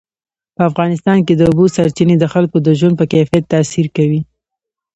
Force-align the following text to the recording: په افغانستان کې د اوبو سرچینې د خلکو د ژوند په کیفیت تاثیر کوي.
په 0.55 0.61
افغانستان 0.69 1.17
کې 1.25 1.33
د 1.35 1.41
اوبو 1.49 1.65
سرچینې 1.75 2.15
د 2.19 2.25
خلکو 2.33 2.57
د 2.61 2.69
ژوند 2.79 2.95
په 2.97 3.05
کیفیت 3.13 3.43
تاثیر 3.53 3.85
کوي. 3.97 4.21